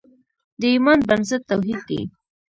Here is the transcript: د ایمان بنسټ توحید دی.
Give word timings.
د 0.59 0.61
ایمان 0.73 0.99
بنسټ 1.07 1.41
توحید 1.49 1.79
دی. 1.89 2.01